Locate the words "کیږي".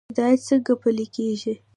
1.15-1.53